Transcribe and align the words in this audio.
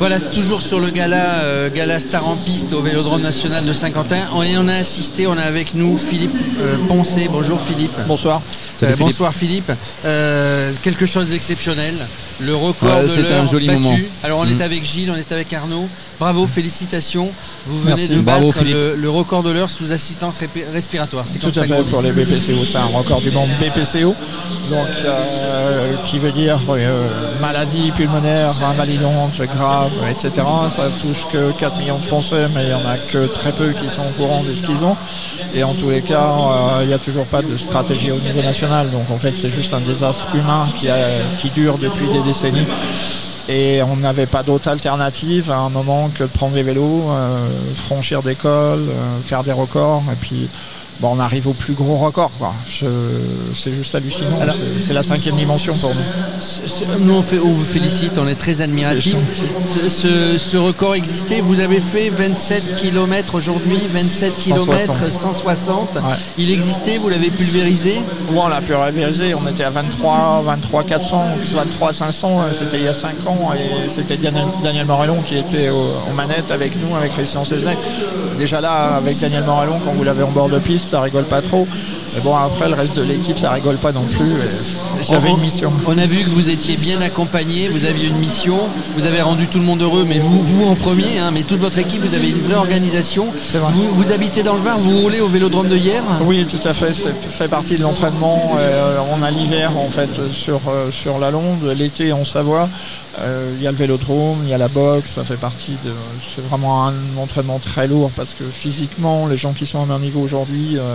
Voilà, 0.00 0.18
toujours 0.18 0.62
sur 0.62 0.80
le 0.80 0.88
gala, 0.88 1.42
euh, 1.42 1.68
gala 1.68 2.00
Star 2.00 2.26
en 2.26 2.34
piste 2.34 2.72
au 2.72 2.80
Vélodrome 2.80 3.20
national 3.20 3.66
de 3.66 3.72
Saint-Quentin. 3.74 4.30
On, 4.32 4.42
on 4.42 4.68
a 4.68 4.74
assisté, 4.76 5.26
on 5.26 5.36
a 5.36 5.42
avec 5.42 5.74
nous 5.74 5.98
Philippe 5.98 6.34
euh, 6.58 6.78
Poncé. 6.88 7.28
Bonjour 7.30 7.60
Philippe. 7.60 7.92
Bonsoir. 8.08 8.40
Euh, 8.82 8.96
bonsoir 8.96 9.34
Philippe. 9.34 9.70
Euh, 10.06 10.72
quelque 10.82 11.04
chose 11.04 11.28
d'exceptionnel. 11.28 11.96
Le 12.38 12.54
record 12.56 12.96
Ouais, 12.96 13.02
de 13.02 13.08
c'était 13.08 13.28
l'heure 13.28 13.42
un 13.42 13.46
joli 13.46 13.66
battu. 13.66 13.78
moment. 13.78 13.98
Alors 14.22 14.38
on 14.38 14.46
Mm. 14.46 14.58
est 14.58 14.62
avec 14.64 14.84
Gilles, 14.86 15.10
on 15.14 15.16
est 15.16 15.30
avec 15.32 15.52
Arnaud. 15.52 15.86
Bravo, 16.20 16.46
félicitations. 16.46 17.30
Vous 17.66 17.80
venez 17.80 17.94
Merci. 17.96 18.08
de 18.10 18.20
Bravo, 18.20 18.48
battre 18.48 18.62
le, 18.64 18.94
le 18.94 19.10
record 19.10 19.42
de 19.42 19.50
l'heure 19.50 19.70
sous 19.70 19.90
assistance 19.90 20.38
respiratoire. 20.70 21.24
C'est 21.26 21.38
Tout 21.38 21.48
à 21.58 21.64
fait 21.64 21.82
pour 21.84 22.02
les 22.02 22.12
BPCO, 22.12 22.66
c'est 22.70 22.76
un 22.76 22.84
record 22.84 23.22
du 23.22 23.30
monde 23.30 23.48
BPCO, 23.58 24.14
donc 24.68 24.86
euh, 25.02 25.94
qui 26.04 26.18
veut 26.18 26.30
dire 26.32 26.58
euh, 26.68 27.08
maladie 27.40 27.90
pulmonaire, 27.92 28.52
invalidante, 28.62 29.40
grave, 29.54 29.92
etc. 30.10 30.30
Ça 30.70 30.90
touche 31.00 31.24
que 31.32 31.52
4 31.52 31.78
millions 31.78 31.98
de 31.98 32.04
Français, 32.04 32.48
mais 32.54 32.64
il 32.64 32.68
n'y 32.68 32.74
en 32.74 32.86
a 32.86 32.98
que 32.98 33.26
très 33.26 33.52
peu 33.52 33.70
qui 33.72 33.88
sont 33.88 34.02
au 34.02 34.12
courant 34.22 34.42
de 34.42 34.52
ce 34.52 34.62
qu'ils 34.62 34.84
ont. 34.84 34.96
Et 35.54 35.62
en 35.64 35.72
tous 35.72 35.88
les 35.88 36.02
cas, 36.02 36.32
euh, 36.36 36.80
il 36.82 36.88
n'y 36.88 36.94
a 36.94 36.98
toujours 36.98 37.24
pas 37.24 37.40
de 37.40 37.56
stratégie 37.56 38.10
au 38.10 38.18
niveau 38.18 38.42
national. 38.42 38.90
Donc 38.90 39.10
en 39.10 39.16
fait, 39.16 39.34
c'est 39.34 39.50
juste 39.50 39.72
un 39.72 39.80
désastre 39.80 40.26
humain 40.34 40.64
qui, 40.78 40.90
a- 40.90 40.98
qui 41.40 41.48
dure 41.48 41.78
depuis 41.78 42.08
des 42.10 42.20
décennies. 42.20 42.66
Et 43.50 43.82
on 43.82 43.96
n'avait 43.96 44.26
pas 44.26 44.44
d'autre 44.44 44.68
alternative 44.68 45.50
à 45.50 45.56
un 45.56 45.70
moment 45.70 46.08
que 46.08 46.22
de 46.22 46.28
prendre 46.28 46.54
les 46.54 46.62
vélos, 46.62 47.10
euh, 47.10 47.48
franchir 47.74 48.22
des 48.22 48.36
cols, 48.36 48.86
euh, 48.88 49.20
faire 49.24 49.42
des 49.42 49.50
records. 49.50 50.04
Et 50.12 50.14
puis, 50.14 50.48
bon, 51.00 51.10
on 51.16 51.20
arrive 51.20 51.48
au 51.48 51.52
plus 51.52 51.72
gros 51.74 51.96
record. 51.96 52.30
C'est 52.66 53.72
juste 53.74 53.94
hallucinant. 53.94 54.38
C'est- 54.80 54.92
la 54.92 55.02
cinquième 55.02 55.36
dimension 55.36 55.74
pour 55.76 55.90
nous. 55.94 56.98
Nous 57.04 57.14
on, 57.14 57.22
fait- 57.22 57.40
on 57.40 57.48
vous 57.50 57.64
félicite, 57.64 58.18
on 58.18 58.26
est 58.28 58.34
très 58.34 58.60
admiratifs. 58.60 59.14
Ce, 59.62 59.88
ce- 59.88 60.38
ce 60.38 60.56
record 60.56 60.94
existait, 60.94 61.40
vous 61.40 61.60
avez 61.60 61.80
fait 61.80 62.10
27 62.10 62.76
km 62.76 63.34
aujourd'hui, 63.36 63.78
27 63.92 64.36
km 64.36 64.66
160. 64.76 65.12
160. 65.12 65.94
Ouais. 65.96 66.00
Il 66.38 66.50
existait, 66.50 66.98
vous 66.98 67.08
l'avez 67.08 67.30
pulvérisé? 67.30 68.00
Bon, 68.32 68.42
on 68.44 68.48
l'a 68.48 68.60
pu 68.60 68.74
réaliser. 68.74 69.34
On 69.34 69.46
était 69.48 69.64
à 69.64 69.70
23, 69.70 70.42
23 70.44 70.84
400, 70.84 71.24
23 71.54 71.92
500. 71.92 72.40
euh, 72.42 72.52
C'était 72.52 72.78
il 72.78 72.84
y 72.84 72.88
a 72.88 72.94
5 72.94 73.14
ans. 73.26 73.50
Et 73.54 73.88
c'était 73.88 74.16
Daniel, 74.16 74.44
Daniel 74.62 74.86
Morellon 74.86 75.22
qui 75.22 75.36
était 75.38 75.68
au- 75.70 76.10
aux 76.10 76.14
manettes 76.14 76.50
avec 76.50 76.72
nous, 76.76 76.94
avec 76.96 77.12
Christian 77.14 77.44
Seznec. 77.44 77.78
Déjà 78.38 78.60
là, 78.60 78.96
avec 78.96 79.18
Daniel 79.20 79.44
Morellon, 79.44 79.80
quand 79.84 79.92
vous 79.92 80.02
l'avez 80.04 80.22
en 80.22 80.30
bord 80.30 80.48
de 80.48 80.58
piste, 80.58 80.89
ça 80.90 81.00
rigole 81.00 81.24
pas 81.24 81.40
trop. 81.40 81.68
Mais 82.14 82.20
bon, 82.22 82.34
après, 82.34 82.68
le 82.68 82.74
reste 82.74 82.96
de 82.96 83.02
l'équipe, 83.02 83.38
ça 83.38 83.52
rigole 83.52 83.76
pas 83.76 83.92
non 83.92 84.02
plus. 84.02 84.32
J'avais 85.02 85.30
une 85.30 85.40
mission. 85.40 85.72
On 85.86 85.96
a 85.96 86.04
vu 86.04 86.24
que 86.24 86.30
vous 86.30 86.50
étiez 86.50 86.76
bien 86.76 87.00
accompagné, 87.00 87.68
vous 87.68 87.84
aviez 87.84 88.08
une 88.08 88.18
mission, 88.18 88.58
vous 88.96 89.06
avez 89.06 89.22
rendu 89.22 89.46
tout 89.46 89.58
le 89.58 89.64
monde 89.64 89.82
heureux, 89.82 90.04
mais 90.06 90.18
vous, 90.18 90.42
vous 90.42 90.66
en 90.66 90.74
premier, 90.74 91.18
hein, 91.18 91.30
mais 91.32 91.44
toute 91.44 91.60
votre 91.60 91.78
équipe, 91.78 92.02
vous 92.02 92.14
avez 92.14 92.30
une 92.30 92.40
vraie 92.40 92.56
organisation. 92.56 93.26
Vrai. 93.52 93.72
Vous, 93.72 93.94
vous 93.94 94.12
habitez 94.12 94.42
dans 94.42 94.54
le 94.54 94.60
Var, 94.60 94.78
vous 94.78 95.00
roulez 95.02 95.20
au 95.20 95.28
vélodrome 95.28 95.68
de 95.68 95.76
hier 95.76 96.02
Oui, 96.22 96.44
tout 96.46 96.68
à 96.68 96.74
fait. 96.74 96.92
C'est 96.92 97.14
fait 97.30 97.48
partie 97.48 97.78
de 97.78 97.82
l'entraînement. 97.82 98.56
Euh, 98.58 98.98
on 99.14 99.22
a 99.22 99.30
l'hiver 99.30 99.78
en 99.78 99.90
fait 99.90 100.20
sur 100.32 100.60
euh, 100.68 100.90
sur 100.90 101.18
la 101.18 101.30
Londe, 101.30 101.64
l'été 101.76 102.12
en 102.12 102.24
Savoie. 102.24 102.68
Euh, 103.18 103.54
Il 103.56 103.62
y 103.62 103.66
a 103.66 103.70
le 103.70 103.76
vélodrome, 103.76 104.38
il 104.44 104.48
y 104.48 104.54
a 104.54 104.58
la 104.58 104.68
boxe. 104.68 105.10
Ça 105.10 105.24
fait 105.24 105.36
partie 105.36 105.76
de. 105.84 105.92
C'est 106.34 106.42
vraiment 106.42 106.86
un 106.86 106.94
entraînement 107.18 107.58
très 107.58 107.86
lourd 107.86 108.10
parce 108.14 108.34
que 108.34 108.44
physiquement, 108.44 109.26
les 109.26 109.36
gens 109.36 109.52
qui 109.52 109.66
sont 109.66 109.82
à 109.82 109.86
mon 109.86 109.98
niveau 109.98 110.20
aujourd'hui 110.20 110.78
euh, 110.78 110.94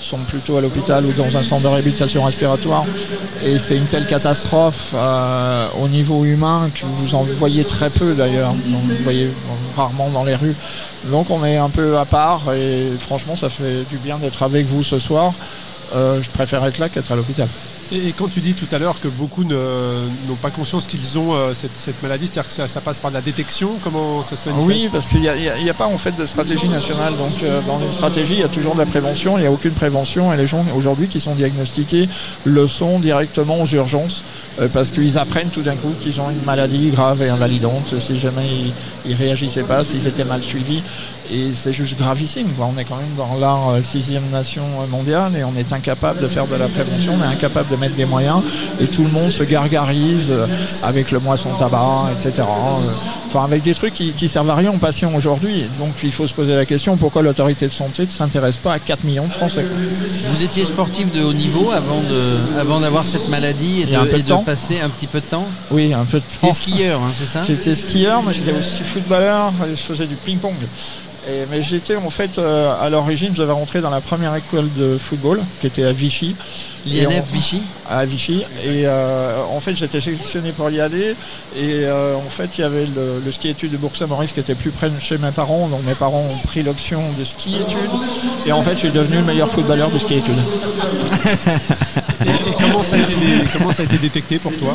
sont 0.00 0.18
plutôt 0.18 0.56
à 0.56 0.60
l'hôpital 0.60 1.04
ou 1.04 1.12
dans 1.12 1.36
un 1.36 1.42
centre 1.42 1.62
de 1.62 1.68
réhabilitation 1.68 2.24
respiratoire. 2.24 2.84
Et 3.44 3.58
c'est 3.58 3.76
une 3.76 3.86
telle 3.86 4.06
catastrophe 4.06 4.92
euh, 4.94 5.68
au 5.80 5.88
niveau 5.88 6.24
humain 6.24 6.70
que 6.74 6.86
vous 6.86 7.14
en 7.14 7.22
voyez 7.22 7.64
très 7.64 7.90
peu 7.90 8.14
d'ailleurs. 8.14 8.52
Vous 8.52 8.80
voyez 9.04 9.30
rarement 9.76 10.08
dans 10.10 10.24
les 10.24 10.36
rues. 10.36 10.56
Donc 11.04 11.30
on 11.30 11.44
est 11.44 11.56
un 11.56 11.70
peu 11.70 11.98
à 11.98 12.04
part 12.04 12.52
et 12.54 12.88
franchement 12.98 13.36
ça 13.36 13.48
fait 13.48 13.84
du 13.88 13.96
bien 13.98 14.18
d'être 14.18 14.42
avec 14.42 14.66
vous 14.66 14.82
ce 14.82 14.98
soir. 14.98 15.32
Euh, 15.94 16.22
je 16.22 16.30
préfère 16.30 16.64
être 16.64 16.78
là 16.78 16.88
qu'être 16.88 17.12
à 17.12 17.16
l'hôpital. 17.16 17.48
Et, 17.92 18.12
quand 18.12 18.28
tu 18.28 18.40
dis 18.40 18.54
tout 18.54 18.66
à 18.72 18.78
l'heure 18.78 19.00
que 19.00 19.08
beaucoup 19.08 19.44
n'ont 19.44 20.34
pas 20.40 20.50
conscience 20.50 20.86
qu'ils 20.86 21.18
ont 21.18 21.34
euh, 21.34 21.54
cette, 21.54 21.76
cette 21.76 22.02
maladie, 22.02 22.26
c'est-à-dire 22.26 22.48
que 22.48 22.52
ça, 22.52 22.68
ça 22.68 22.80
passe 22.80 22.98
par 22.98 23.10
la 23.10 23.20
détection, 23.20 23.72
comment 23.82 24.22
ça 24.22 24.36
se 24.36 24.48
manifeste? 24.48 24.68
Oui, 24.68 24.88
parce 24.92 25.08
qu'il 25.08 25.20
n'y 25.20 25.28
a, 25.28 25.70
a 25.70 25.74
pas 25.74 25.86
en 25.86 25.96
fait 25.96 26.16
de 26.16 26.26
stratégie 26.26 26.68
nationale. 26.68 27.16
Donc 27.16 27.42
euh, 27.42 27.60
dans 27.66 27.80
une 27.80 27.92
stratégie, 27.92 28.34
il 28.34 28.40
y 28.40 28.44
a 28.44 28.48
toujours 28.48 28.74
de 28.74 28.80
la 28.80 28.86
prévention, 28.86 29.38
il 29.38 29.42
n'y 29.42 29.46
a 29.46 29.52
aucune 29.52 29.72
prévention 29.72 30.32
et 30.32 30.36
les 30.36 30.46
gens 30.46 30.64
aujourd'hui 30.76 31.08
qui 31.08 31.20
sont 31.20 31.34
diagnostiqués 31.34 32.08
le 32.44 32.66
sont 32.66 33.00
directement 33.00 33.60
aux 33.62 33.66
urgences 33.66 34.24
euh, 34.60 34.68
parce 34.72 34.90
qu'ils 34.90 35.18
apprennent 35.18 35.50
tout 35.50 35.62
d'un 35.62 35.76
coup 35.76 35.92
qu'ils 36.00 36.20
ont 36.20 36.30
une 36.30 36.44
maladie 36.44 36.90
grave 36.90 37.22
et 37.22 37.28
invalidante 37.28 37.98
si 37.98 38.18
jamais 38.18 38.46
ils, 38.46 38.72
ils 39.10 39.16
réagissaient 39.16 39.62
pas, 39.62 39.84
s'ils 39.84 40.06
étaient 40.06 40.24
mal 40.24 40.42
suivis. 40.42 40.82
Et 41.32 41.54
c'est 41.54 41.72
juste 41.72 41.96
gravissime. 41.96 42.48
quoi. 42.52 42.68
On 42.74 42.78
est 42.78 42.84
quand 42.84 42.96
même 42.96 43.14
dans 43.16 43.38
la 43.38 43.76
euh, 43.76 43.82
sixième 43.82 44.28
nation 44.30 44.64
euh, 44.82 44.86
mondiale 44.86 45.32
et 45.36 45.44
on 45.44 45.54
est 45.56 45.72
incapable 45.72 46.20
de 46.20 46.26
faire 46.26 46.46
de 46.46 46.56
la 46.56 46.66
prévention, 46.68 47.14
on 47.20 47.22
est 47.22 47.32
incapable 47.32 47.70
de 47.70 47.76
mettre 47.76 47.94
des 47.94 48.04
moyens 48.04 48.42
et 48.80 48.86
tout 48.86 49.02
le 49.02 49.10
monde 49.10 49.30
se 49.30 49.42
gargarise 49.44 50.30
euh, 50.30 50.46
avec 50.82 51.10
le 51.12 51.20
mois 51.20 51.36
sans 51.36 51.54
tabac, 51.54 52.10
etc. 52.18 52.42
Euh, 52.48 52.90
Enfin, 53.32 53.44
avec 53.44 53.62
des 53.62 53.74
trucs 53.74 53.94
qui, 53.94 54.10
qui 54.10 54.26
servent 54.28 54.50
à 54.50 54.56
rien 54.56 54.72
en 54.72 54.78
patient 54.78 55.14
aujourd'hui. 55.14 55.66
Donc 55.78 55.92
il 56.02 56.10
faut 56.10 56.26
se 56.26 56.34
poser 56.34 56.56
la 56.56 56.66
question 56.66 56.96
pourquoi 56.96 57.22
l'autorité 57.22 57.64
de 57.68 57.70
santé 57.70 58.04
ne 58.04 58.10
s'intéresse 58.10 58.56
pas 58.56 58.72
à 58.72 58.78
4 58.80 59.04
millions 59.04 59.28
de 59.28 59.32
Français. 59.32 59.64
Vous 60.32 60.42
étiez 60.42 60.64
sportif 60.64 61.12
de 61.12 61.22
haut 61.22 61.32
niveau 61.32 61.70
avant 61.70 62.00
de, 62.00 62.58
avant 62.60 62.80
d'avoir 62.80 63.04
cette 63.04 63.28
maladie 63.28 63.82
et 63.82 63.86
de, 63.86 63.94
un 63.94 64.04
peu 64.06 64.14
de 64.14 64.16
et 64.16 64.22
de 64.24 64.28
temps. 64.28 64.42
passer 64.42 64.80
un 64.80 64.88
petit 64.88 65.06
peu 65.06 65.20
de 65.20 65.26
temps? 65.26 65.46
Oui, 65.70 65.94
un 65.94 66.06
peu 66.06 66.18
de 66.18 66.24
temps. 66.24 66.48
T'es 66.48 66.52
skieur, 66.52 67.00
hein, 67.00 67.10
c'est 67.16 67.26
ça? 67.26 67.42
J'étais 67.46 67.72
skieur, 67.72 68.20
mais 68.24 68.32
j'étais 68.32 68.50
aussi 68.50 68.82
footballeur, 68.82 69.52
et 69.64 69.76
je 69.76 69.80
faisais 69.82 70.06
du 70.06 70.16
ping-pong. 70.16 70.56
Et- 71.30 71.46
mais 71.50 71.62
j'étais 71.62 71.96
en 71.96 72.10
fait 72.10 72.38
euh, 72.38 72.72
à 72.80 72.90
l'origine, 72.90 73.34
j'avais 73.34 73.52
rentré 73.52 73.80
dans 73.80 73.90
la 73.90 74.00
première 74.00 74.34
école 74.34 74.68
de 74.76 74.96
football 74.98 75.40
qui 75.60 75.66
était 75.68 75.84
à 75.84 75.92
Vichy. 75.92 76.34
L'INF 76.86 77.24
on- 77.30 77.34
Vichy 77.34 77.62
à 77.88 78.04
Vichy. 78.06 78.42
Et 78.64 78.86
euh, 78.86 79.42
en 79.54 79.60
fait, 79.60 79.74
j'étais 79.74 80.00
sélectionné 80.00 80.52
pour 80.52 80.70
y 80.70 80.80
aller. 80.80 81.14
Et 81.54 81.84
euh, 81.84 82.16
en 82.16 82.30
fait, 82.30 82.56
il 82.56 82.62
y 82.62 82.64
avait 82.64 82.86
le, 82.86 83.20
le 83.24 83.32
ski 83.32 83.48
études 83.50 83.72
de 83.72 83.76
Bourg-Saint-Maurice 83.76 84.32
qui 84.32 84.40
était 84.40 84.54
plus 84.54 84.70
près 84.70 84.88
de 84.88 84.98
chez 84.98 85.18
mes 85.18 85.30
parents. 85.30 85.68
Donc 85.68 85.84
mes 85.86 85.94
parents 85.94 86.24
ont 86.30 86.46
pris 86.46 86.62
l'option 86.62 87.02
de 87.18 87.22
ski 87.24 87.56
études. 87.56 87.90
Et 88.46 88.52
en 88.52 88.62
fait, 88.62 88.72
je 88.72 88.78
suis 88.78 88.90
devenu 88.90 89.16
le 89.18 89.24
meilleur 89.24 89.50
footballeur 89.50 89.90
de 89.90 89.98
ski 89.98 90.14
études. 90.14 90.34
Et, 92.26 92.28
et 92.30 92.54
comment, 92.60 92.82
ça 92.82 92.96
a 92.96 92.98
été, 92.98 93.44
comment 93.56 93.72
ça 93.72 93.82
a 93.82 93.84
été 93.84 93.98
détecté 93.98 94.38
pour 94.38 94.52
toi? 94.56 94.74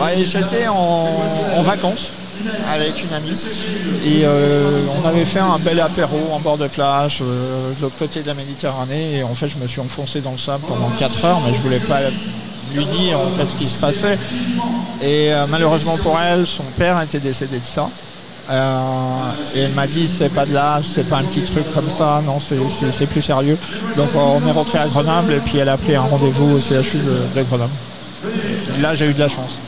Ouais, 0.00 0.24
J'étais 0.24 0.68
en, 0.68 1.08
en 1.56 1.62
vacances 1.62 2.12
avec 2.72 3.04
une 3.04 3.12
amie 3.12 3.32
et 4.04 4.22
euh, 4.24 4.84
on 5.02 5.06
avait 5.06 5.24
fait 5.24 5.40
un 5.40 5.58
bel 5.58 5.80
apéro 5.80 6.18
en 6.32 6.40
bord 6.40 6.58
de 6.58 6.68
plage 6.68 7.18
euh, 7.22 7.72
de 7.74 7.82
l'autre 7.82 7.96
côté 7.98 8.22
de 8.22 8.26
la 8.26 8.34
Méditerranée 8.34 9.18
et 9.18 9.22
en 9.22 9.34
fait 9.34 9.48
je 9.48 9.56
me 9.56 9.66
suis 9.66 9.80
enfoncé 9.80 10.20
dans 10.20 10.32
le 10.32 10.38
sable 10.38 10.64
pendant 10.66 10.90
4 10.90 11.24
heures 11.24 11.40
mais 11.44 11.54
je 11.54 11.60
voulais 11.60 11.80
pas 11.80 12.00
lui 12.74 12.84
dire 12.86 13.18
en 13.20 13.30
fait 13.30 13.46
ce 13.46 13.56
qui 13.56 13.66
se 13.66 13.80
passait 13.80 14.18
et 15.00 15.32
euh, 15.32 15.46
malheureusement 15.48 15.96
pour 15.98 16.18
elle 16.20 16.46
son 16.46 16.64
père 16.76 17.00
était 17.02 17.20
décédé 17.20 17.58
de 17.58 17.64
ça 17.64 17.88
et 19.54 19.60
elle 19.60 19.74
m'a 19.74 19.86
dit 19.86 20.08
c'est 20.08 20.30
pas 20.30 20.46
de 20.46 20.54
là, 20.54 20.80
c'est 20.82 21.06
pas 21.06 21.18
un 21.18 21.24
petit 21.24 21.42
truc 21.42 21.70
comme 21.74 21.90
ça, 21.90 22.22
non 22.24 22.38
c'est 22.40 23.06
plus 23.06 23.20
sérieux. 23.20 23.58
Donc 23.94 24.08
on 24.14 24.46
est 24.46 24.50
rentré 24.50 24.78
à 24.78 24.86
Grenoble 24.86 25.34
et 25.34 25.40
puis 25.40 25.58
elle 25.58 25.68
a 25.68 25.76
pris 25.76 25.94
un 25.94 26.00
rendez-vous 26.00 26.54
au 26.54 26.58
CHU 26.58 26.96
de, 26.96 27.38
de 27.38 27.42
Grenoble. 27.42 27.74
Et 28.24 28.80
là 28.80 28.94
j'ai 28.94 29.04
eu 29.04 29.12
de 29.12 29.18
la 29.18 29.28
chance. 29.28 29.58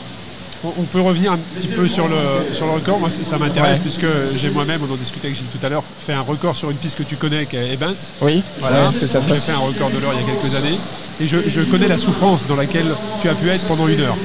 On, 0.63 0.83
peut 0.83 1.01
revenir 1.01 1.31
un 1.31 1.39
petit 1.55 1.67
peu 1.67 1.87
sur 1.87 2.07
le, 2.07 2.53
sur 2.53 2.65
le 2.65 2.73
record. 2.73 2.99
Moi, 2.99 3.09
ça, 3.09 3.37
m'intéresse 3.37 3.77
Ouais. 3.77 3.79
puisque 3.79 4.05
j'ai 4.35 4.49
moi-même, 4.49 4.81
on 4.87 4.93
en 4.93 4.97
discutait 4.97 5.27
avec 5.27 5.37
Gilles 5.37 5.47
tout 5.47 5.65
à 5.65 5.69
l'heure, 5.69 5.83
fait 5.99 6.13
un 6.13 6.21
record 6.21 6.55
sur 6.55 6.69
une 6.69 6.77
piste 6.77 6.97
que 6.97 7.03
tu 7.03 7.15
connais, 7.15 7.45
qui 7.45 7.55
est 7.55 7.73
Ebens. 7.73 8.11
Oui, 8.21 8.43
Voilà, 8.59 8.89
j'ai 8.91 9.07
fait 9.07 9.51
un 9.51 9.57
record 9.57 9.89
de 9.91 9.99
l'heure 9.99 10.13
il 10.13 10.25
y 10.25 10.29
a 10.29 10.33
quelques 10.33 10.55
années. 10.55 10.77
Et 11.21 11.27
je, 11.27 11.61
connais 11.69 11.87
la 11.87 11.99
souffrance 11.99 12.47
dans 12.47 12.55
laquelle 12.55 12.95
tu 13.21 13.29
as 13.29 13.35
pu 13.35 13.47
être 13.49 13.65
pendant 13.67 13.87
une 13.87 14.01
heure. 14.01 14.17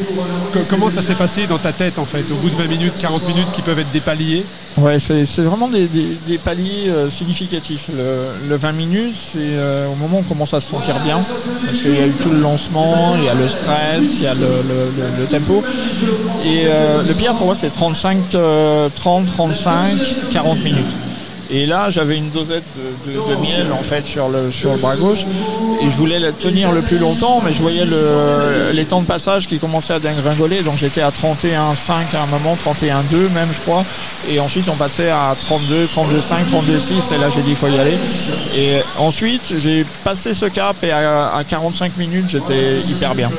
Co- 0.55 0.61
comment 0.71 0.89
ça 0.89 1.03
s'est 1.03 1.15
passé 1.15 1.47
dans 1.47 1.59
ta 1.59 1.73
tête 1.73 1.99
en 1.99 2.07
fait, 2.07 2.25
au 2.33 2.37
bout 2.37 2.49
de 2.49 2.55
20 2.55 2.69
minutes, 2.69 2.95
40 2.99 3.29
minutes 3.29 3.53
qui 3.53 3.61
peuvent 3.61 3.79
être 3.79 3.91
des 3.93 4.01
paliers 4.01 4.45
Ouais, 4.79 4.99
c'est 4.99 5.25
vraiment 5.41 5.69
des, 5.69 5.89
paliers 6.43 6.89
euh, 6.89 7.11
significatifs. 7.11 7.89
Le, 7.95 8.49
le 8.49 8.57
20 8.57 8.73
minutes, 8.73 9.15
c'est 9.15 9.39
euh, 9.41 9.89
au 9.89 9.95
moment 9.95 10.19
où 10.19 10.21
on 10.21 10.23
commence 10.23 10.55
à 10.55 10.61
se 10.61 10.71
sentir 10.71 11.01
bien, 11.01 11.17
parce 11.17 11.81
qu'il 11.81 11.95
y 11.95 12.03
a 12.03 12.07
eu 12.07 12.13
tout 12.13 12.31
le 12.31 12.41
lancement, 12.41 13.15
il 13.17 13.25
y 13.25 13.29
a 13.29 13.35
le 13.35 13.49
stress, 13.49 14.05
il 14.15 14.23
y 14.23 14.27
a 14.27 14.35
le, 14.35 15.27
tempo. 15.27 15.63
Et 16.45 16.65
euh, 16.67 17.03
le 17.03 17.15
pire 17.15 17.35
pour 17.35 17.47
moi, 17.47 17.55
c'est 17.55 17.71
35, 17.71 18.35
euh, 18.35 18.89
30, 18.95 19.27
35, 19.27 19.87
40 20.33 20.63
minutes. 20.63 20.95
Et 21.51 21.65
là, 21.67 21.91
j'avais 21.91 22.17
une 22.17 22.31
dosette 22.31 22.65
de, 23.07 23.13
de- 23.13 23.29
de 23.31 23.35
miel 23.41 23.67
en 23.73 23.83
fait 23.83 24.05
sur 24.05 24.29
le, 24.29 24.51
sur 24.51 24.73
le 24.73 24.79
bras 24.79 24.97
gauche. 24.97 25.21
Et 25.83 25.85
je 25.91 25.97
voulais 25.97 26.19
la 26.19 26.33
tenir 26.33 26.73
le 26.73 26.81
plus 26.83 26.99
longtemps, 26.99 27.41
mais 27.45 27.53
je 27.53 27.61
voyais 27.63 27.85
le, 27.85 28.71
les 28.73 28.85
temps 28.87 29.01
de 29.01 29.07
passage 29.07 29.47
qui 29.47 29.59
commençaient 29.59 29.93
à 29.95 29.99
dégringoler. 30.01 30.63
Donc 30.63 30.79
j'étais 30.79 31.03
à 31.03 31.11
31,5 31.11 32.17
à 32.17 32.23
un 32.23 32.27
moment, 32.27 32.57
31,2 32.65 33.31
même, 33.33 33.49
je 33.53 33.61
crois. 33.61 33.85
Et 34.29 34.41
ensuite, 34.41 34.69
on 34.69 34.75
passait 34.77 35.11
à 35.11 35.37
32, 35.41 35.85
32,5, 35.87 36.51
32,6. 36.51 37.15
Et 37.15 37.19
là, 37.19 37.29
j'ai 37.35 37.43
dit, 37.43 37.51
il 37.51 37.57
faut 37.57 37.69
y 37.69 37.79
aller. 37.79 37.97
Et 38.57 38.79
ensuite, 38.99 39.55
j'ai 39.59 39.85
passé 40.03 40.35
ce 40.35 40.47
cap 40.47 40.77
et 40.83 40.91
à, 40.91 41.33
à 41.37 41.45
45 41.45 41.97
minutes, 41.97 42.31
j'étais 42.31 42.79
hyper 42.81 43.15
bien. 43.15 43.31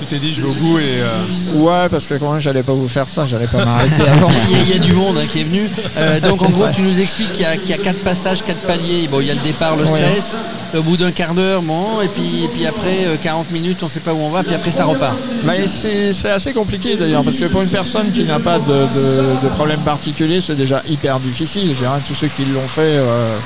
Tu 0.00 0.06
t'es 0.06 0.18
dit, 0.18 0.32
je 0.32 0.42
vais 0.42 0.48
au 0.48 0.54
bout 0.54 0.78
et. 0.78 0.84
euh, 1.00 1.24
Ouais, 1.56 1.88
parce 1.90 2.06
que 2.06 2.14
quand 2.14 2.30
même, 2.32 2.40
j'allais 2.40 2.62
pas 2.62 2.72
vous 2.72 2.88
faire 2.88 3.08
ça, 3.08 3.24
j'allais 3.26 3.46
pas 3.46 3.64
m'arrêter 3.64 4.02
avant. 4.08 4.28
Il 4.50 4.56
y, 4.56 4.60
a, 4.60 4.62
il 4.64 4.70
y 4.70 4.74
a 4.74 4.78
du 4.78 4.92
monde 4.94 5.16
hein, 5.18 5.26
qui 5.30 5.40
est 5.40 5.44
venu. 5.44 5.68
Euh, 5.96 6.20
donc 6.28 6.38
C'est 6.40 6.46
en 6.46 6.50
gros, 6.50 6.62
vrai. 6.64 6.72
tu 6.74 6.82
nous 6.82 6.98
expliques 7.00 7.32
qu'il 7.32 7.42
y, 7.42 7.44
a- 7.44 7.56
qu'il 7.56 7.70
y 7.70 7.74
a 7.74 7.78
quatre 7.78 8.00
passages, 8.00 8.42
quatre 8.42 8.60
paliers. 8.62 9.08
Bon, 9.10 9.20
il 9.20 9.26
y 9.26 9.30
a 9.30 9.34
le 9.34 9.40
départ, 9.40 9.76
le 9.76 9.84
Ouais. 9.84 9.88
stress. 9.88 10.36
Au 10.76 10.82
bout 10.82 10.96
d'un 10.96 11.10
quart 11.10 11.34
d'heure, 11.34 11.62
bon, 11.62 12.00
et 12.00 12.06
puis, 12.06 12.44
et 12.44 12.48
puis 12.48 12.64
après 12.64 13.04
euh, 13.04 13.16
40 13.20 13.50
minutes, 13.50 13.82
on 13.82 13.88
sait 13.88 13.98
pas 13.98 14.12
où 14.12 14.18
on 14.20 14.30
va, 14.30 14.44
puis 14.44 14.54
après 14.54 14.70
ça 14.70 14.84
repart. 14.84 15.16
Mais 15.44 15.66
c'est 15.66 16.12
c'est 16.12 16.30
assez 16.30 16.52
compliqué 16.52 16.94
d'ailleurs, 16.94 17.24
parce 17.24 17.38
que 17.38 17.46
pour 17.46 17.62
une 17.62 17.68
personne 17.70 18.12
qui 18.12 18.22
n'a 18.22 18.38
pas 18.38 18.60
de, 18.60 18.64
de, 18.72 19.42
de 19.42 19.48
problème 19.56 19.80
particulier, 19.80 20.40
c'est 20.40 20.54
déjà 20.54 20.80
hyper 20.88 21.18
difficile. 21.18 21.70
Je 21.74 21.80
dirais, 21.80 21.98
tous 22.06 22.14
ceux 22.14 22.28
qui 22.28 22.44
l'ont 22.44 22.68
fait 22.68 22.82
euh, 22.82 23.36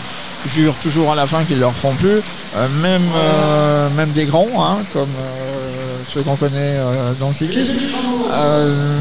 jurent 0.55 0.75
toujours 0.83 1.13
à 1.13 1.15
la 1.15 1.25
fin 1.25 1.45
qu'ils 1.45 1.57
ne 1.57 1.61
le 1.61 1.69
referont 1.69 1.95
plus. 1.95 2.21
Euh, 2.57 2.69
même, 2.83 3.03
euh, 3.17 3.89
même 3.97 4.11
des 4.11 4.27
grands, 4.27 4.47
hein, 4.59 4.79
comme 4.93 5.09
euh, 5.09 5.44
ceux 6.15 6.23
qu'on 6.23 6.37
connaît 6.37 6.77
euh, 6.79 7.13
dans 7.19 7.29
le 7.29 7.35
cyclisme. 7.35 7.75
Euh, 8.33 8.95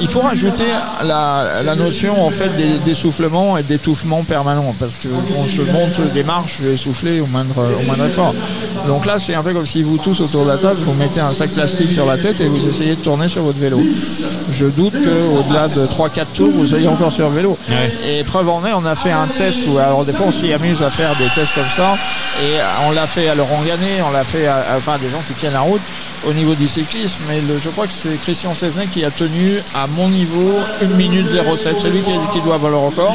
il 0.00 0.08
faut 0.08 0.20
rajouter 0.20 0.64
la, 1.04 1.74
notion 1.76 2.24
en 2.24 2.30
fait 2.30 2.48
des- 2.56 2.78
d'essoufflement 2.78 3.56
et 3.56 3.62
d'étouffement 3.62 4.24
permanent 4.24 4.74
parce 4.78 4.98
que 4.98 5.08
quand 5.08 5.46
je 5.46 5.62
monte 5.62 6.12
des 6.12 6.24
marches, 6.24 6.56
je 6.60 6.66
vais 6.68 6.74
essouffler 6.74 7.20
au 7.20 7.24
au 7.24 7.26
moindre 7.86 8.04
effort. 8.06 8.34
Donc 8.86 9.06
là, 9.06 9.18
c'est 9.18 9.34
un 9.34 9.42
peu 9.42 9.52
comme 9.52 9.66
si 9.66 9.82
vous 9.82 9.96
tous 9.98 10.20
autour 10.20 10.44
de 10.44 10.50
la 10.50 10.58
table, 10.58 10.78
vous 10.84 10.92
mettez 10.92 11.20
un 11.20 11.32
sac 11.32 11.50
plastique 11.50 11.90
sur 11.92 12.04
la 12.06 12.18
tête 12.18 12.40
et 12.40 12.46
vous 12.48 12.68
essayez 12.68 12.96
de 12.96 13.00
tourner 13.00 13.28
sur 13.28 13.42
votre 13.42 13.58
vélo. 13.58 13.80
Je 14.52 14.66
doute 14.66 14.92
qu'au-delà 14.92 15.68
de 15.68 15.86
3-4 15.86 16.26
tours, 16.34 16.50
vous 16.52 16.66
soyez 16.66 16.86
encore 16.88 17.10
sur 17.12 17.28
le 17.30 17.34
vélo. 17.36 17.56
Et 18.06 18.22
preuve 18.24 18.48
en 18.50 18.64
est, 18.66 18.72
on 18.74 18.84
a 18.84 18.94
fait 18.94 19.10
un 19.12 19.26
test 19.26 19.60
où, 19.66 19.78
alors 19.78 20.04
des 20.04 20.12
fois, 20.12 20.26
on 20.28 20.32
s'y 20.32 20.52
amuse 20.52 20.82
à 20.82 20.90
faire 20.90 21.16
des 21.16 21.28
tests 21.34 21.54
comme 21.54 21.64
ça 21.74 21.96
et 22.42 22.58
on 22.86 22.92
l'a 22.92 23.06
fait 23.06 23.28
à 23.28 23.34
Laurent 23.34 23.62
Gannet, 23.66 24.02
on 24.06 24.10
l'a 24.12 24.24
fait 24.24 24.46
à, 24.46 24.56
à- 24.56 24.76
enfin 24.76 24.96
des 24.98 25.08
gens 25.10 25.22
qui 25.26 25.34
tiennent 25.34 25.52
la 25.54 25.60
route 25.60 25.80
au 26.26 26.32
niveau 26.32 26.54
du 26.54 26.66
cyclisme, 26.68 27.18
mais 27.28 27.40
le- 27.42 27.58
je 27.62 27.68
crois 27.68 27.86
que 27.86 27.92
c'est 27.92 28.18
Christian 28.22 28.54
Cesnay 28.54 28.86
qui 28.86 29.04
a 29.04 29.10
tenu 29.10 29.58
à 29.74 29.86
mon 29.86 30.08
niveau 30.08 30.54
1 30.82 30.86
minute 30.96 31.28
07. 31.28 31.76
C'est 31.80 31.90
lui 31.90 32.00
qui, 32.00 32.12
qui 32.32 32.40
doit 32.40 32.54
avoir 32.54 32.70
le 32.70 32.78
record, 32.78 33.14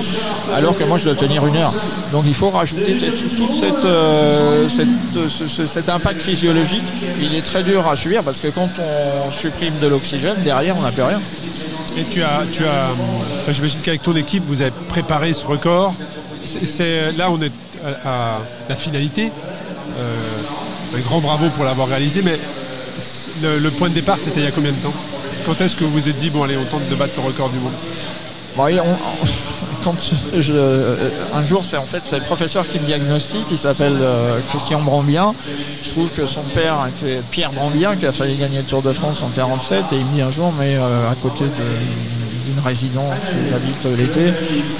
alors 0.55 0.77
que 0.77 0.83
moi 0.83 0.97
je 0.99 1.05
dois 1.05 1.15
tenir 1.15 1.45
une 1.47 1.57
heure. 1.57 1.73
Donc 2.11 2.25
il 2.27 2.35
faut 2.35 2.49
rajouter 2.51 2.97
toute 2.97 3.35
toute 3.35 3.53
cette, 3.55 3.83
euh, 3.85 4.67
cette- 4.69 5.27
ce- 5.27 5.47
ce- 5.59 5.65
cet 5.67 5.89
impact 5.89 6.21
physiologique. 6.21 6.83
Il 7.21 7.35
est 7.35 7.41
très 7.45 7.63
dur 7.63 7.87
à 7.87 7.95
subir 7.95 8.23
parce 8.23 8.39
que 8.39 8.47
quand 8.47 8.69
on 8.79 9.31
supprime 9.31 9.79
de 9.79 9.87
l'oxygène, 9.87 10.37
derrière 10.43 10.77
on 10.77 10.81
n'a 10.81 10.91
plus 10.91 11.03
rien. 11.03 11.21
Et 11.97 12.03
tu 12.05 12.21
as, 12.23 12.43
tu 12.51 12.65
as, 12.65 12.89
enfin, 13.41 13.51
j'imagine 13.51 13.79
qu'avec 13.81 14.03
ton 14.03 14.15
équipe, 14.15 14.43
vous 14.47 14.61
avez 14.61 14.71
préparé 14.87 15.33
ce 15.33 15.45
record. 15.45 15.93
C'est, 16.45 17.11
là, 17.13 17.29
on 17.31 17.41
est 17.41 17.51
à, 18.05 18.09
à 18.37 18.39
la 18.69 18.75
finalité. 18.75 19.31
Euh, 19.97 20.15
un 20.95 20.99
grand 21.01 21.19
bravo 21.19 21.49
pour 21.49 21.63
l'avoir 21.65 21.87
réalisé, 21.87 22.21
mais 22.21 22.39
le, 23.41 23.59
le 23.59 23.71
point 23.71 23.89
de 23.89 23.95
départ, 23.95 24.17
c'était 24.23 24.39
il 24.39 24.43
y 24.45 24.47
a 24.47 24.51
combien 24.51 24.71
de 24.71 24.77
temps? 24.77 24.93
Quand 25.45 25.59
est-ce 25.61 25.75
que 25.75 25.83
vous 25.83 25.91
vous 25.91 26.09
êtes 26.09 26.17
dit, 26.17 26.29
bon, 26.29 26.43
allez, 26.43 26.57
on 26.57 26.65
tente 26.65 26.87
de 26.89 26.95
battre 26.95 27.13
le 27.17 27.23
record 27.27 27.49
du 27.49 27.57
monde? 27.59 27.73
Bon, 28.55 28.67
et 28.67 28.79
on- 28.79 28.83
on- 28.83 29.27
je- 30.39 30.51
euh, 30.53 31.09
un 31.33 31.43
jour, 31.43 31.63
c'est 31.63 31.77
en 31.77 31.83
fait 31.83 32.01
c'est 32.03 32.17
le 32.19 32.25
professeur 32.25 32.67
qui 32.67 32.79
me 32.79 32.85
diagnostique, 32.85 33.45
il 33.51 33.57
s'appelle 33.57 33.97
euh, 34.01 34.39
Christian 34.49 34.81
Brambien. 34.81 35.33
Se 35.81 35.91
trouve 35.91 36.09
que 36.09 36.25
son 36.25 36.43
père 36.43 36.75
était 36.89 37.21
Pierre 37.31 37.51
Brambien, 37.51 37.95
qui 37.95 38.05
a 38.05 38.11
failli 38.11 38.35
gagner 38.35 38.57
le 38.59 38.63
Tour 38.65 38.81
de 38.81 38.91
France 38.93 39.21
en 39.23 39.29
47, 39.29 39.85
et 39.91 39.95
il 39.97 40.05
me 40.05 40.13
dit 40.15 40.21
un 40.21 40.31
jour, 40.31 40.53
mais 40.57 40.75
euh, 40.77 41.09
à 41.11 41.15
côté 41.15 41.45
d'une 41.45 42.59
résidence 42.63 43.13
où 43.15 43.49
j'habite 43.51 43.97
l'été, 43.97 44.33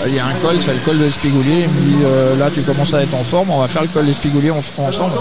il 0.08 0.14
y 0.16 0.20
a 0.20 0.26
un 0.26 0.34
col, 0.42 0.58
c'est 0.66 0.74
le 0.74 0.80
col 0.80 0.98
de 1.00 1.06
l'Espigoulier. 1.06 1.66
Il 1.66 1.70
me 1.70 1.98
dit, 2.34 2.40
là, 2.40 2.50
tu 2.54 2.62
commences 2.64 2.94
à 2.94 3.02
être 3.04 3.14
en 3.16 3.24
forme, 3.24 3.52
on 3.52 3.60
va 3.62 3.68
faire 3.68 3.84
le 3.84 3.88
col 3.88 4.04
de 4.04 4.08
l'Espigoulier 4.10 4.52
en- 4.52 4.58
ensemble. 4.84 5.14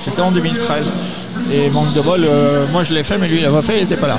C'était 0.00 0.20
en 0.22 0.30
2013. 0.30 0.92
Et 1.52 1.70
manque 1.70 1.92
de 1.94 2.00
bol, 2.00 2.24
euh, 2.24 2.66
moi 2.72 2.82
je 2.82 2.92
l'ai 2.92 3.02
fait, 3.02 3.18
mais 3.18 3.28
lui 3.28 3.36
il 3.38 3.42
l'a 3.42 3.50
pas 3.50 3.62
fait, 3.62 3.76
il 3.78 3.82
n'était 3.82 3.96
pas 3.96 4.08
là. 4.08 4.18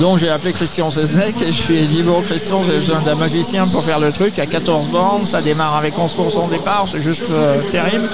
Donc 0.00 0.18
j'ai 0.18 0.28
appelé 0.28 0.52
Christian 0.52 0.90
Seznec 0.90 1.34
et 1.40 1.50
je 1.50 1.72
lui 1.72 1.78
ai 1.78 1.86
dit 1.86 2.02
Bon, 2.02 2.20
Christian, 2.20 2.62
j'ai 2.62 2.78
besoin 2.78 3.00
d'un 3.00 3.14
magicien 3.14 3.64
pour 3.64 3.82
faire 3.82 3.98
le 3.98 4.12
truc. 4.12 4.38
À 4.38 4.46
14 4.46 4.88
bornes, 4.88 5.24
ça 5.24 5.40
démarre 5.40 5.76
avec 5.76 5.94
11% 5.96 6.46
au 6.46 6.50
départ, 6.50 6.86
c'est 6.90 7.02
juste 7.02 7.24
euh, 7.30 7.60
terrible. 7.70 8.08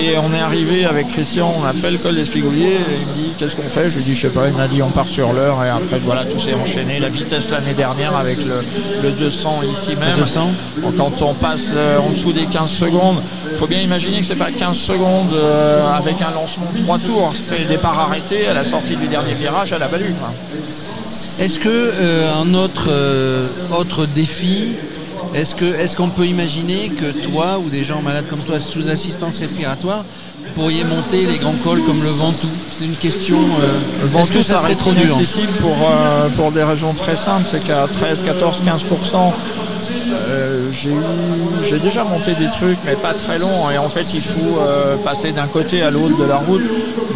Et 0.00 0.16
on 0.18 0.32
est 0.32 0.40
arrivé 0.40 0.84
avec 0.84 1.08
Christian, 1.08 1.52
on 1.60 1.64
a 1.64 1.72
fait 1.72 1.90
le 1.90 1.98
col 1.98 2.14
d'Espigoulier. 2.14 2.72
Et 2.72 2.94
il 2.94 3.08
me 3.08 3.14
dit 3.14 3.32
Qu'est-ce 3.38 3.54
qu'on 3.54 3.68
fait? 3.68 3.88
Je 3.90 3.96
lui 3.96 4.02
ai 4.02 4.04
dit 4.04 4.14
Je 4.14 4.22
sais 4.22 4.28
pas, 4.28 4.48
il 4.48 4.54
m'a 4.54 4.66
dit 4.66 4.82
On 4.82 4.90
part 4.90 5.06
sur 5.06 5.32
l'heure. 5.32 5.62
Et 5.64 5.68
après, 5.68 5.98
voilà, 5.98 6.24
tout 6.24 6.40
s'est 6.40 6.54
enchaîné. 6.54 6.98
La 7.00 7.10
vitesse 7.10 7.50
l'année 7.50 7.74
dernière 7.74 8.16
avec 8.16 8.38
le, 8.44 8.62
le 9.02 9.10
200 9.12 9.60
ici 9.70 9.96
même. 9.96 10.18
200. 10.18 10.50
Donc, 10.82 10.96
Quand 10.96 11.22
on 11.22 11.34
passe 11.34 11.70
euh, 11.74 11.98
en 11.98 12.10
dessous 12.10 12.32
des 12.32 12.46
15 12.46 12.70
secondes, 12.70 13.20
il 13.50 13.56
faut 13.56 13.66
bien 13.66 13.80
imaginer 13.80 14.20
que 14.20 14.26
c'est 14.26 14.34
pas 14.36 14.50
15 14.50 14.76
secondes 14.76 15.32
euh, 15.32 15.92
avec 15.96 16.20
un 16.22 16.30
lancement 16.30 16.66
de 16.74 16.82
3 16.82 16.98
tours. 16.98 17.32
C'est 17.36 17.66
départ 17.68 17.98
arrêté 17.98 18.46
à 18.46 18.54
la 18.54 18.64
sortie 18.64 18.96
du 18.96 19.06
dernier 19.06 19.34
virage 19.34 19.72
à 19.72 19.78
la 19.78 19.88
balue. 19.88 20.14
quoi. 20.20 20.32
Est-ce 21.38 21.58
que 21.58 21.68
euh, 21.68 22.32
un 22.34 22.54
autre, 22.54 22.86
euh, 22.88 23.46
autre 23.76 24.06
défi, 24.06 24.74
est-ce 25.34 25.54
que 25.54 25.64
est-ce 25.64 25.96
qu'on 25.96 26.08
peut 26.08 26.26
imaginer 26.26 26.88
que 26.90 27.10
toi 27.12 27.58
ou 27.58 27.70
des 27.70 27.84
gens 27.84 28.02
malades 28.02 28.26
comme 28.28 28.40
toi 28.40 28.60
sous 28.60 28.88
assistance 28.90 29.38
respiratoire 29.38 30.04
pourriez 30.56 30.82
monter 30.82 31.26
les 31.26 31.38
grands 31.38 31.54
cols 31.62 31.80
comme 31.82 32.02
le 32.02 32.08
Ventoux? 32.10 32.48
C'est 32.76 32.84
une 32.84 32.96
question. 32.96 33.38
euh, 33.38 33.78
Le 34.02 34.06
Ventoux, 34.08 34.32
que 34.38 34.42
ça, 34.42 34.54
ça 34.54 34.58
serait 34.60 34.68
reste 34.70 34.80
trop 34.80 34.92
dur? 34.92 35.04
inaccessible 35.04 35.52
pour, 35.60 35.76
euh, 35.92 36.28
pour 36.30 36.50
des 36.52 36.62
raisons 36.64 36.92
très 36.92 37.16
simples. 37.16 37.46
C'est 37.50 37.64
qu'à 37.64 37.86
13, 37.86 38.22
14, 38.24 38.60
15%, 38.62 39.32
euh, 40.28 40.49
j'ai 40.72 41.78
déjà 41.78 42.04
monté 42.04 42.34
des 42.34 42.48
trucs, 42.50 42.78
mais 42.84 42.94
pas 42.94 43.14
très 43.14 43.38
longs. 43.38 43.70
Et 43.70 43.78
en 43.78 43.88
fait, 43.88 44.14
il 44.14 44.20
faut 44.20 44.58
euh, 44.60 44.96
passer 44.96 45.32
d'un 45.32 45.46
côté 45.46 45.82
à 45.82 45.90
l'autre 45.90 46.16
de 46.18 46.24
la 46.24 46.36
route, 46.36 46.62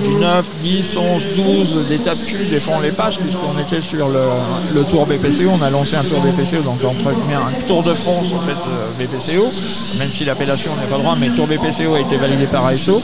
du 0.03 0.15
9, 0.17 0.51
10, 0.61 0.97
11, 0.97 1.23
12, 1.37 1.89
des 1.89 1.99
tapes 1.99 2.25
cul, 2.27 2.45
des 2.51 2.57
fois 2.57 2.75
on 2.79 2.81
les 2.81 2.91
passe, 2.91 3.17
puisqu'on 3.17 3.59
était 3.61 3.81
sur 3.81 4.09
le, 4.09 4.83
tour 4.85 5.07
BPCO. 5.07 5.51
On 5.59 5.63
a 5.63 5.71
lancé 5.71 5.97
un 5.97 6.03
tour 6.03 6.21
BPCO, 6.21 6.63
donc 6.63 6.85
entre 6.85 7.13
guillemets, 7.13 7.35
un 7.35 7.67
tour 7.67 7.83
de 7.83 7.95
France 7.95 8.33
en 8.35 8.41
fait 8.41 8.53
euh, 8.53 8.91
BPCO, 8.99 9.51
même 9.99 10.11
si 10.11 10.25
l'appellation 10.25 10.73
n'est 10.77 10.91
pas 10.91 10.99
droit, 10.99 11.17
mais 11.19 11.29
tour 11.31 11.47
BPCO 11.47 11.95
a 11.95 12.01
été 12.01 12.17
validé 12.17 12.47
par 12.47 12.67
ASO. 12.67 13.03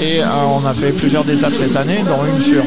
Et 0.00 0.20
euh, 0.20 0.26
on 0.48 0.66
a 0.66 0.74
fait 0.74 0.92
plusieurs 0.92 1.28
étapes 1.28 1.52
cette 1.58 1.76
année, 1.76 2.04
dont 2.06 2.24
une 2.24 2.40
sur, 2.42 2.62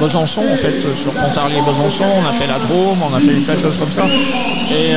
Besançon, 0.00 0.40
en 0.40 0.56
fait, 0.56 0.80
sur 0.80 1.12
Pontarlier-Besançon. 1.12 2.04
On 2.22 2.28
a 2.28 2.32
fait 2.32 2.46
la 2.46 2.58
Drôme, 2.58 2.98
on 3.02 3.14
a 3.14 3.20
fait 3.20 3.34
des 3.34 3.42
tas 3.42 3.54
de 3.54 3.60
choses 3.60 3.78
comme 3.78 3.90
ça. 3.90 4.06
Et 4.70 4.94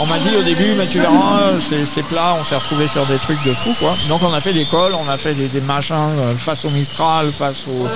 on 0.00 0.06
m'a 0.06 0.18
dit 0.18 0.34
au 0.36 0.42
début, 0.42 0.74
tu 0.90 0.98
verras, 0.98 1.52
c'est 1.60 1.84
c'est 1.86 2.02
plat, 2.02 2.36
on 2.38 2.44
s'est 2.44 2.56
retrouvé 2.56 2.86
sur 2.86 3.06
des 3.06 3.16
trucs 3.16 3.42
de 3.44 3.52
fou, 3.52 3.74
quoi. 3.78 3.94
Donc 4.08 4.22
on 4.22 4.32
a 4.32 4.40
fait 4.40 4.52
des 4.52 4.64
cols, 4.64 4.94
on 4.94 5.08
a 5.08 5.16
fait 5.18 5.34
des, 5.34 5.48
des 5.48 5.60
machins 5.60 5.94
euh, 6.18 6.36
face 6.36 6.64
au 6.64 6.70
Mistral, 6.70 7.32
face 7.32 7.64
au. 7.68 7.86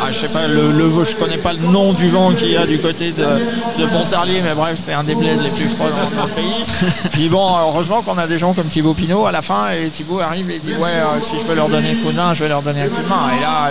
Ah, 0.00 0.10
je 0.10 0.26
sais 0.26 0.32
pas, 0.32 0.46
le, 0.46 0.72
le, 0.72 1.04
je 1.04 1.16
connais 1.16 1.38
pas 1.38 1.52
le 1.52 1.60
nom 1.60 1.92
du 1.92 2.08
vent 2.08 2.32
qu'il 2.32 2.50
y 2.50 2.56
a 2.56 2.66
du 2.66 2.78
côté 2.78 3.12
de, 3.12 3.24
de 3.24 3.86
Pontarlier, 3.86 4.40
mais 4.42 4.54
bref, 4.54 4.78
c'est 4.82 4.92
un 4.92 5.04
des 5.04 5.14
bleds 5.14 5.36
les 5.42 5.50
plus 5.50 5.68
froids 5.68 5.90
dans, 5.90 6.26
le 6.26 6.32
pays. 6.32 6.64
Puis 7.12 7.28
bon, 7.28 7.56
heureusement 7.58 8.02
qu'on 8.02 8.18
a 8.18 8.26
des 8.26 8.38
gens 8.38 8.54
comme 8.54 8.68
Thibaut 8.68 8.94
Pinot 8.94 9.26
à 9.26 9.32
la 9.32 9.42
fin, 9.42 9.70
et 9.70 9.88
Thibaut 9.88 10.20
arrive 10.20 10.50
et 10.50 10.58
dit 10.58 10.72
Ouais, 10.72 10.86
euh, 10.86 11.20
si 11.20 11.38
je 11.38 11.44
peux 11.44 11.54
leur 11.54 11.68
donner 11.68 11.90
un 11.90 12.04
coup 12.04 12.12
de 12.12 12.16
main, 12.16 12.34
je 12.34 12.42
vais 12.44 12.48
leur 12.48 12.62
donner 12.62 12.82
un 12.82 12.88
coup 12.88 13.02
de 13.02 13.08
main. 13.08 13.30
Et 13.36 13.40
là, 13.40 13.70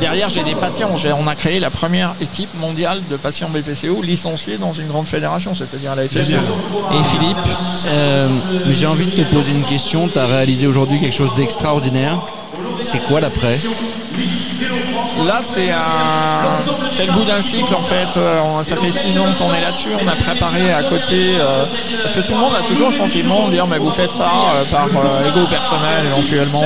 derrière, 0.00 0.30
j'ai 0.30 0.42
des 0.42 0.54
patients. 0.54 0.94
On 1.18 1.26
a 1.26 1.34
créé 1.34 1.60
la 1.60 1.70
première 1.70 2.14
équipe 2.20 2.54
mondiale 2.54 3.00
de 3.10 3.16
patients 3.16 3.48
BPCO 3.48 4.02
licenciés 4.02 4.58
dans 4.58 4.72
une 4.72 4.88
grande 4.88 5.06
fédération, 5.06 5.54
c'est-à-dire 5.54 5.94
la 5.94 6.06
FFC. 6.08 6.36
Et 6.94 7.04
Philippe, 7.04 7.36
euh, 7.88 8.28
j'ai 8.70 8.86
envie 8.86 9.06
de 9.06 9.10
te 9.12 9.22
poser 9.34 9.50
une 9.52 9.64
question. 9.64 10.08
Tu 10.08 10.18
as 10.18 10.26
réalisé 10.26 10.66
aujourd'hui 10.66 11.00
quelque 11.00 11.14
chose 11.16 11.34
d'extraordinaire. 11.36 12.18
C'est 12.82 12.98
quoi 13.00 13.20
l'après? 13.20 13.58
Là, 15.26 15.40
c'est 15.42 15.70
un... 15.70 17.04
le 17.06 17.12
bout 17.12 17.24
d'un 17.24 17.40
cycle 17.40 17.74
en 17.74 17.82
fait. 17.82 18.16
Euh, 18.16 18.62
Ça 18.64 18.76
fait 18.76 18.90
six 18.92 19.18
ans 19.18 19.24
qu'on 19.38 19.52
est 19.54 19.60
là-dessus. 19.60 19.88
On 20.02 20.08
a 20.08 20.12
préparé 20.16 20.72
à 20.72 20.82
côté. 20.82 21.34
euh, 21.38 21.64
Parce 22.02 22.14
que 22.14 22.20
tout 22.20 22.32
le 22.32 22.38
monde 22.38 22.52
a 22.58 22.66
toujours 22.66 22.90
le 22.90 22.94
sentiment 22.96 23.46
de 23.48 23.52
dire 23.52 23.66
Mais 23.66 23.78
vous 23.78 23.90
faites 23.90 24.10
ça 24.10 24.30
par 24.70 24.86
euh, 24.86 25.46
personnel 25.50 26.06
éventuellement. 26.12 26.62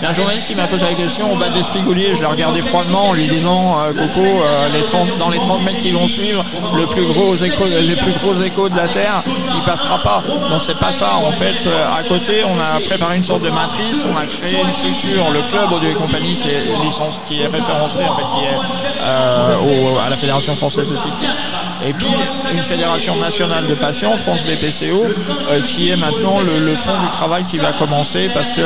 Il 0.00 0.04
y 0.04 0.06
a 0.06 0.10
un 0.10 0.14
journaliste 0.14 0.46
qui 0.48 0.54
m'a 0.54 0.66
posé 0.66 0.84
la 0.84 0.94
question 0.94 1.32
au 1.32 1.36
bas 1.36 1.48
de 1.48 1.54
l'Espigoulier. 1.56 2.12
Je 2.14 2.20
l'ai 2.20 2.26
regardé 2.26 2.62
froidement 2.62 3.08
en 3.10 3.12
lui 3.12 3.26
disant 3.28 3.78
Coco, 3.96 4.26
les 4.72 4.82
30 4.82 5.18
dans 5.18 5.30
les 5.30 5.38
30 5.38 5.62
mètres 5.64 5.78
qui 5.80 5.90
vont 5.92 6.08
suivre, 6.08 6.44
les 6.76 6.86
plus 6.86 7.06
gros 7.06 7.34
échos 7.34 8.68
de 8.68 8.76
la 8.76 8.88
Terre, 8.88 9.22
il 9.62 9.70
passera 9.70 9.98
pas. 10.02 10.22
Donc 10.50 10.60
c'est 10.64 10.78
pas 10.78 10.92
ça. 10.92 11.16
En 11.16 11.32
fait, 11.32 11.66
euh, 11.66 11.86
à 11.88 12.02
côté, 12.02 12.42
on 12.44 12.58
a 12.60 12.80
préparé 12.86 13.16
une 13.16 13.24
sorte 13.24 13.42
de 13.42 13.50
matrice. 13.50 14.04
On 14.10 14.16
a 14.16 14.26
créé 14.26 14.60
une 14.60 14.72
structure, 14.72 15.30
le 15.30 15.42
club 15.50 15.72
Audio 15.72 15.90
et 15.90 15.94
compagnie 15.94 16.34
qui 16.34 16.48
est 16.48 16.84
licence, 16.84 17.20
qui 17.28 17.40
est 17.40 17.46
référencé 17.46 18.02
en 18.04 18.16
fait, 18.16 18.22
qui 18.38 18.44
est 18.44 18.58
euh, 19.02 19.56
au- 19.58 19.98
à 19.98 20.08
la 20.10 20.16
Fédération 20.16 20.54
française 20.56 20.90
de 20.90 20.96
cyclisme. 20.96 21.38
Et 21.84 21.92
puis 21.92 22.06
une 22.52 22.62
fédération 22.62 23.16
nationale 23.16 23.66
de 23.66 23.74
patients, 23.74 24.16
France 24.16 24.40
BPCO, 24.44 25.04
euh, 25.50 25.60
qui 25.66 25.90
est 25.90 25.96
maintenant 25.96 26.38
le, 26.40 26.74
fond 26.76 26.92
du 27.02 27.10
travail 27.10 27.42
qui 27.42 27.58
va 27.58 27.72
commencer 27.72 28.30
parce 28.32 28.50
que 28.52 28.60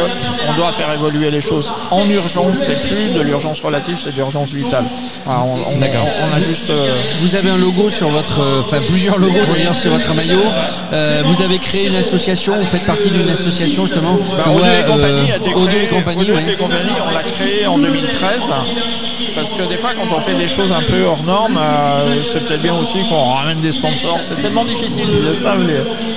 on 0.48 0.52
doit 0.54 0.70
faire 0.72 0.92
évoluer 0.92 1.30
les 1.30 1.40
choses. 1.40 1.72
En 1.90 2.06
urgence, 2.10 2.56
c'est 2.66 2.82
plus 2.82 3.08
de 3.14 3.20
l'urgence 3.20 3.60
relative, 3.60 3.98
c'est 4.02 4.10
de 4.12 4.16
l'urgence 4.16 4.50
vitale. 4.50 4.84
on, 5.26 6.34
a 6.34 6.38
juste. 6.38 6.68
Euh, 6.70 6.94
vous 7.20 7.34
avez 7.34 7.50
un 7.50 7.56
logo 7.56 7.88
sur 7.90 8.08
votre, 8.08 8.40
enfin 8.60 8.80
plusieurs 8.86 9.16
logos 9.18 9.44
d'ailleurs 9.50 9.74
sur 9.74 9.92
votre 9.92 10.12
maillot. 10.12 10.42
Vous 10.90 11.42
avez 11.42 11.58
créé 11.58 11.88
une 11.88 11.96
association, 11.96 12.56
vous 12.56 12.66
faites 12.66 12.86
partie 12.86 13.10
d'une 13.10 13.28
association 13.28 13.86
justement. 13.86 14.18
Bah, 14.36 14.44
et 14.78 14.84
compagnie 14.84 15.32
a 15.32 15.36
été 15.36 15.50
créé, 15.50 15.86
compagnie, 15.88 16.26
compagnie, 16.56 16.92
on 17.06 17.10
l'a 17.12 17.22
créé 17.22 17.66
en 17.66 17.78
2013 17.78 18.42
parce 19.34 19.52
que 19.52 19.62
des 19.68 19.76
fois 19.76 19.90
quand 19.94 20.14
on 20.16 20.20
fait 20.20 20.34
des 20.34 20.48
choses 20.48 20.72
un 20.72 20.82
peu 20.82 21.04
hors 21.04 21.22
normes, 21.22 21.60
c'est 22.24 22.46
peut-être 22.46 22.62
bien 22.62 22.76
aussi 22.76 22.98
qu'on 23.08 23.34
ramène 23.34 23.60
des 23.60 23.72
sponsors. 23.72 24.18
C'est 24.20 24.40
tellement 24.40 24.64
difficile, 24.64 25.06
de 25.06 25.28
le 25.28 25.34
savent 25.34 25.66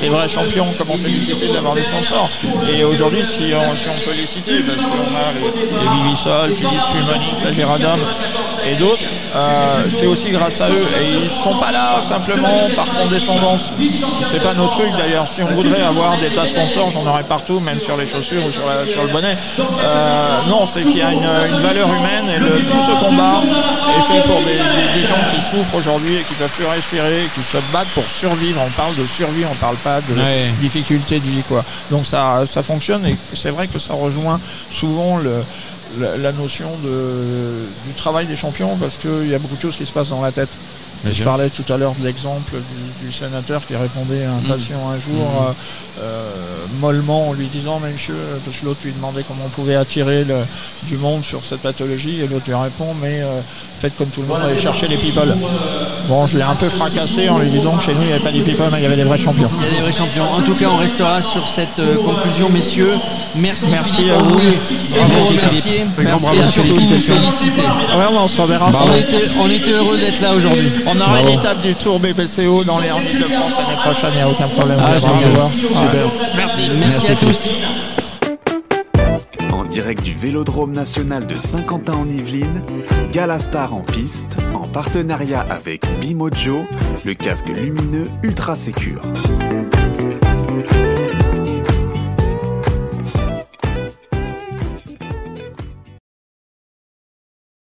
les, 0.01 0.09
vrais 0.09 0.27
champions, 0.27 0.73
comment 0.77 0.95
c'est 0.97 1.09
difficile 1.09 1.51
d'avoir 1.51 1.75
des 1.75 1.83
sponsors. 1.83 2.29
Et 2.71 2.83
aujourd'hui, 2.83 3.23
si 3.23 3.53
on, 3.53 4.05
peut 4.05 4.15
les 4.15 4.25
citer, 4.25 4.61
parce 4.61 4.81
qu'on 4.81 5.15
a 5.15 5.33
les, 5.33 5.41
les 5.41 6.03
Vivisol, 6.03 6.51
Philippe 6.53 7.45
Agéradam 7.45 7.99
et 8.65 8.75
d'autres, 8.75 9.03
euh, 9.35 9.85
c'est 9.89 10.05
aussi 10.05 10.29
grâce 10.31 10.61
à 10.61 10.69
eux. 10.69 10.87
Et 11.01 11.25
ils 11.25 11.29
sont 11.29 11.57
pas 11.57 11.71
là 11.71 12.01
simplement 12.01 12.67
par 12.75 12.85
condescendance. 12.85 13.73
C'est 14.31 14.41
pas 14.41 14.53
nos 14.53 14.67
trucs 14.67 14.91
d'ailleurs. 14.97 15.27
Si 15.27 15.41
on 15.41 15.47
voudrait 15.47 15.81
avoir 15.81 16.17
des 16.17 16.29
tas 16.29 16.45
sponsors, 16.45 16.89
j'en 16.91 17.05
aurais 17.05 17.23
partout, 17.23 17.59
même 17.59 17.79
sur 17.79 17.97
les 17.97 18.07
chaussures 18.07 18.45
ou 18.45 18.51
sur, 18.51 19.03
le 19.03 19.11
bonnet. 19.11 19.37
Euh, 19.59 20.41
non, 20.47 20.65
c'est 20.65 20.83
qu'il 20.83 20.97
y 20.97 21.01
a 21.01 21.11
une, 21.11 21.25
valeur 21.61 21.87
humaine 21.87 22.29
et 22.29 22.39
le, 22.39 22.61
tout 22.65 22.79
ce 22.79 23.05
combat 23.05 23.41
est 23.97 24.13
fait 24.13 24.27
pour 24.27 24.39
des, 24.41 24.55
gens 24.55 25.15
qui 25.33 25.41
souffrent 25.41 25.75
aujourd'hui 25.75 26.17
et 26.17 26.23
qui 26.23 26.33
peuvent 26.35 26.49
plus 26.49 26.65
respirer, 26.65 27.27
qui 27.35 27.43
se 27.43 27.57
battent 27.71 27.87
pour 27.89 28.05
survivre. 28.05 28.61
On 28.65 28.71
parle 28.71 28.95
de 28.95 29.05
survie, 29.05 29.45
on 29.49 29.55
parle 29.55 29.77
pas 29.77 30.01
de 30.01 30.15
difficulté 30.61 31.19
de 31.19 31.25
vie, 31.25 31.43
quoi. 31.47 31.63
Donc 31.91 32.05
ça, 32.05 32.43
ça 32.45 32.63
fonctionne 32.63 33.05
et 33.05 33.17
c'est 33.33 33.49
vrai 33.49 33.67
que 33.67 33.79
ça 33.79 33.93
rejoint 33.93 34.39
souvent 34.71 35.17
le, 35.17 35.43
la, 35.98 36.31
notion 36.31 36.77
de, 36.84 37.65
du 37.88 37.93
travail 37.96 38.27
des 38.27 38.36
champions 38.36 38.77
parce 38.77 38.98
qu'il 38.98 39.27
y 39.27 39.34
a 39.34 39.39
beaucoup 39.39 39.55
de 39.55 39.62
choses 39.62 39.75
qui 39.75 39.86
se 39.86 39.91
passent 39.91 40.10
dans 40.10 40.22
la 40.22 40.31
tête. 40.31 40.50
Je 41.05 41.23
parlais 41.23 41.49
tout 41.49 41.71
à 41.71 41.77
l'heure 41.77 41.95
de 41.99 42.05
l'exemple 42.05 42.53
du, 43.01 43.11
sénateur 43.11 43.65
qui 43.65 43.75
répondait 43.75 44.25
à 44.25 44.33
un 44.33 44.39
mmh. 44.39 44.43
patient 44.43 44.89
un 44.89 44.99
jour 44.99 45.25
mmh. 45.25 45.47
euh, 45.47 45.51
euh, 46.01 46.31
mollement 46.79 47.29
en 47.29 47.33
lui 47.33 47.47
disant 47.47 47.79
monsieur, 47.79 48.15
parce 48.45 48.57
que 48.57 48.65
l'autre 48.65 48.79
lui 48.83 48.93
demandait 48.93 49.23
comment 49.27 49.45
on 49.45 49.49
pouvait 49.49 49.75
attirer 49.75 50.23
le, 50.23 50.45
du 50.83 50.97
monde 50.97 51.23
sur 51.23 51.43
cette 51.43 51.61
pathologie 51.61 52.21
et 52.21 52.27
l'autre 52.27 52.45
lui 52.47 52.55
répond 52.55 52.93
mais 53.01 53.21
euh, 53.21 53.41
faites 53.79 53.95
comme 53.97 54.09
tout 54.09 54.21
le 54.21 54.27
monde, 54.27 54.41
allez 54.43 54.59
chercher 54.59 54.87
les 54.87 54.97
people. 54.97 55.35
Bon, 56.07 56.25
je 56.25 56.37
l'ai 56.37 56.43
un 56.43 56.55
peu 56.55 56.67
fracassé 56.67 57.29
en 57.29 57.39
lui 57.39 57.49
disant 57.49 57.77
que 57.77 57.83
chez 57.83 57.93
nous, 57.93 58.01
il 58.01 58.07
n'y 58.07 58.13
avait 58.13 58.23
pas 58.23 58.31
des 58.31 58.41
people, 58.41 58.67
mais 58.71 58.79
il 58.79 58.83
y 58.83 58.85
avait 58.85 58.95
des 58.95 59.03
vrais 59.03 59.17
champions. 59.17 59.47
Il 59.59 59.65
y 59.65 59.67
a 59.67 59.75
des 59.75 59.81
vrais 59.81 59.93
champions. 59.93 60.23
En 60.23 60.41
tout 60.41 60.53
cas, 60.53 60.67
on 60.71 60.77
restera 60.77 61.21
sur 61.21 61.47
cette 61.47 61.79
euh, 61.79 61.95
conclusion, 61.97 62.49
messieurs. 62.49 62.93
Merci, 63.35 63.65
merci 63.69 64.09
à 64.09 64.17
vous. 64.17 64.39
Et 64.39 64.99
vous 64.99 65.25
remercier. 65.25 65.85
Merci 65.97 66.27
et 66.35 66.43
surtout 66.43 66.75
vous 66.75 66.99
féliciter. 66.99 67.61
Ouais, 67.61 68.05
on 68.11 68.27
se 68.27 68.41
reverra. 68.41 68.71
on, 68.73 68.95
était, 68.95 69.25
on 69.39 69.49
était 69.49 69.71
heureux 69.71 69.97
d'être 69.97 70.21
là 70.21 70.33
aujourd'hui. 70.33 70.71
On 70.91 71.00
aura 71.00 71.22
une 71.22 71.39
étape 71.39 71.62
du 71.62 71.75
Tour 71.75 72.00
BPCO 72.00 72.63
dans 72.63 72.79
les 72.79 72.88
de 72.88 73.24
France 73.25 73.53
l'année 73.58 73.79
prochaine, 73.81 74.10
il 74.13 74.17
n'y 74.17 74.22
a 74.22 74.29
aucun 74.29 74.48
problème. 74.48 74.79
Ah, 74.81 75.00
Super. 75.00 76.08
Merci. 76.36 76.62
Merci, 76.79 77.12
à 77.12 77.15
tous 77.15 77.50
direct 79.69 80.01
du 80.03 80.13
Vélodrome 80.13 80.72
national 80.72 81.27
de 81.27 81.36
Saint-Quentin 81.36 81.93
en 81.93 82.10
Yvelines, 82.10 82.63
Galastar 83.12 83.74
en 83.74 83.81
piste, 83.81 84.38
en 84.53 84.67
partenariat 84.67 85.41
avec 85.41 85.84
Bimojo, 86.01 86.65
le 87.05 87.13
casque 87.13 87.50
lumineux 87.50 88.08
ultra 88.24 88.55
sécure. 88.55 89.01